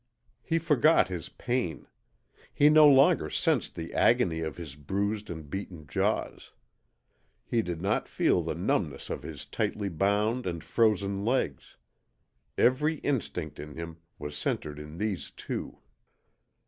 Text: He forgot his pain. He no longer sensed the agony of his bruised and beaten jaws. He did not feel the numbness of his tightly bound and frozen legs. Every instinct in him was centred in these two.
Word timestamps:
He 0.41 0.57
forgot 0.57 1.09
his 1.09 1.29
pain. 1.29 1.85
He 2.51 2.69
no 2.69 2.87
longer 2.89 3.29
sensed 3.29 3.75
the 3.75 3.93
agony 3.93 4.39
of 4.41 4.57
his 4.57 4.73
bruised 4.73 5.29
and 5.29 5.47
beaten 5.47 5.85
jaws. 5.85 6.53
He 7.45 7.61
did 7.61 7.83
not 7.83 8.07
feel 8.07 8.41
the 8.41 8.55
numbness 8.55 9.11
of 9.11 9.21
his 9.21 9.45
tightly 9.45 9.89
bound 9.89 10.47
and 10.47 10.63
frozen 10.63 11.23
legs. 11.23 11.77
Every 12.57 12.95
instinct 13.01 13.59
in 13.59 13.75
him 13.75 13.97
was 14.17 14.35
centred 14.35 14.79
in 14.79 14.97
these 14.97 15.29
two. 15.29 15.77